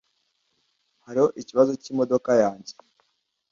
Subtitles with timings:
[1.05, 2.73] Hariho ikibazo cyimodoka yanjye.